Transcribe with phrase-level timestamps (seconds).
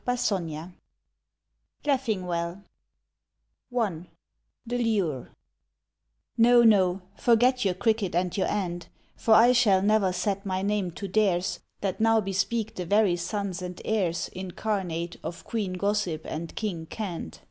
[0.07, 0.71] |43(
[1.85, 2.63] LEFFINGWELL
[3.79, 4.05] I—
[4.65, 5.29] THE LURE
[6.39, 10.89] No, no,— ^forget your Cricket and your Ant, For I shall never set my name
[10.89, 16.55] to theirs That now bespeak the veiy sons and heirs Incarnate of Queen Gossip and
[16.55, 17.39] King Cant.